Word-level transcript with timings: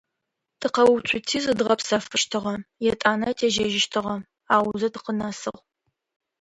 Тыкъэуцути 0.59 1.37
зыдгъэпсэфыщтыгъэ, 1.43 2.55
етӏанэ 2.91 3.29
тежьэжьыщтыгъэ, 3.37 4.15
аузэ 4.55 4.87
тыкъынэсыгъ. 4.93 5.57